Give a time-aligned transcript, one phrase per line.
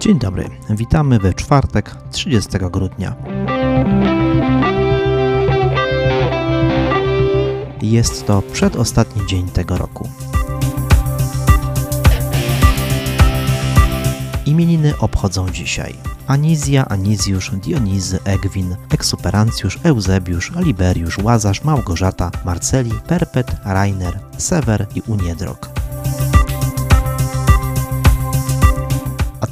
[0.00, 3.14] Dzień dobry, witamy we czwartek 30 grudnia.
[7.82, 10.08] Jest to przedostatni dzień tego roku.
[14.46, 15.94] Imieniny obchodzą dzisiaj
[16.26, 25.75] Anizja, Anizjusz, Dionizy, Egwin, Eksuperancjusz, Eusebiusz, Liberiusz, Łazarz, Małgorzata, Marceli, Perpet, Rainer, Sewer i Uniedrok.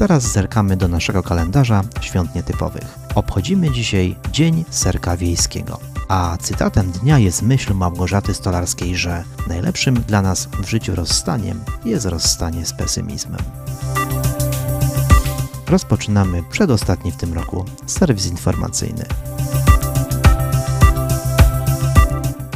[0.09, 2.99] Teraz zerkamy do naszego kalendarza świąt nietypowych.
[3.15, 5.81] Obchodzimy dzisiaj Dzień Serka Wiejskiego.
[6.09, 12.07] A cytatem dnia jest myśl Małgorzaty Stolarskiej, że najlepszym dla nas w życiu rozstaniem jest
[12.07, 13.41] rozstanie z pesymizmem.
[15.67, 19.05] Rozpoczynamy przedostatni w tym roku serwis informacyjny.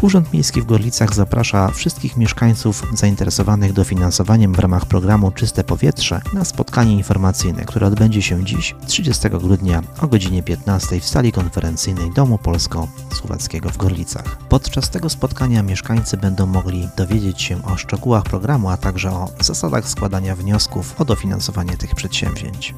[0.03, 6.45] Urząd Miejski w Gorlicach zaprasza wszystkich mieszkańców zainteresowanych dofinansowaniem w ramach programu Czyste Powietrze na
[6.45, 12.39] spotkanie informacyjne, które odbędzie się dziś, 30 grudnia o godzinie 15 w sali konferencyjnej Domu
[12.39, 14.39] Polsko-Słowackiego w Gorlicach.
[14.49, 19.89] Podczas tego spotkania mieszkańcy będą mogli dowiedzieć się o szczegółach programu, a także o zasadach
[19.89, 22.75] składania wniosków o dofinansowanie tych przedsięwzięć.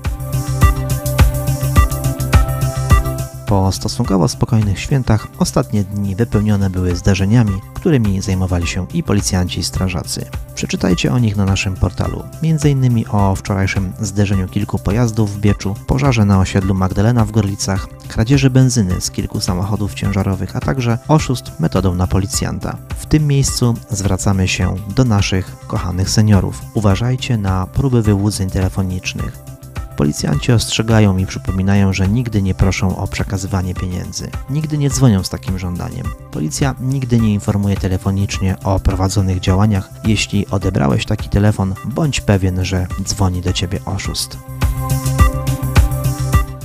[3.50, 9.64] Po stosunkowo spokojnych świętach ostatnie dni wypełnione były zdarzeniami, którymi zajmowali się i policjanci i
[9.64, 10.26] strażacy.
[10.54, 13.04] Przeczytajcie o nich na naszym portalu, m.in.
[13.10, 19.00] o wczorajszym zderzeniu kilku pojazdów w Bieczu, pożarze na osiedlu Magdalena w Gorlicach, kradzieży benzyny
[19.00, 22.76] z kilku samochodów ciężarowych, a także oszustw metodą na policjanta.
[22.98, 26.62] W tym miejscu zwracamy się do naszych kochanych seniorów.
[26.74, 29.49] Uważajcie na próby wyłudzeń telefonicznych.
[29.96, 34.30] Policjanci ostrzegają i przypominają, że nigdy nie proszą o przekazywanie pieniędzy.
[34.50, 36.06] Nigdy nie dzwonią z takim żądaniem.
[36.30, 39.90] Policja nigdy nie informuje telefonicznie o prowadzonych działaniach.
[40.04, 44.38] Jeśli odebrałeś taki telefon, bądź pewien, że dzwoni do ciebie oszust.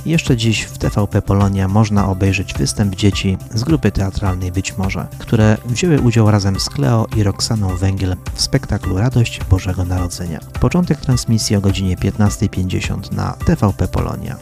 [0.06, 5.56] Jeszcze dziś w TVP Polonia można obejrzeć występ dzieci z grupy teatralnej Być Może, które
[5.64, 10.40] wzięły udział razem z Kleo i Roxaną Węgiel w spektaklu Radość Bożego Narodzenia.
[10.60, 14.36] Początek transmisji o godzinie 15.50 na TVP Polonia.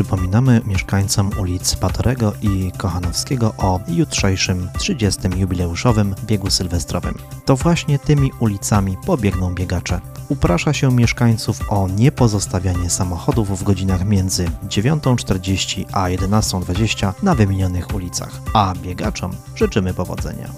[0.00, 5.20] Przypominamy mieszkańcom ulic Batorego i Kochanowskiego o jutrzejszym 30.
[5.36, 7.14] jubileuszowym biegu sylwestrowym.
[7.44, 10.00] To właśnie tymi ulicami pobiegną biegacze.
[10.28, 18.40] Uprasza się mieszkańców o niepozostawianie samochodów w godzinach między 9.40 a 11.20 na wymienionych ulicach,
[18.54, 20.50] a biegaczom życzymy powodzenia.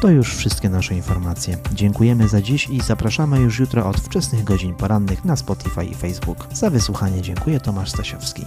[0.00, 1.56] To już wszystkie nasze informacje.
[1.74, 6.46] Dziękujemy za dziś i zapraszamy już jutro od wczesnych godzin porannych na Spotify i Facebook.
[6.52, 8.44] Za wysłuchanie dziękuję Tomasz Stasiowski.